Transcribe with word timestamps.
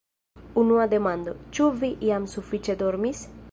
Unua 0.61 0.87
demando, 0.93 1.35
ĉu 1.59 1.69
vi 1.83 1.93
jam 2.09 2.25
sufiĉe 2.35 2.79
dormis? 2.83 3.25